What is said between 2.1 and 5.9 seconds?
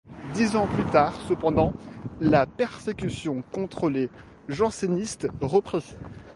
la persécution contre les jansénistes reprit.